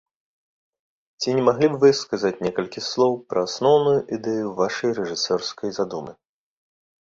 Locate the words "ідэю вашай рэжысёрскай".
4.19-5.69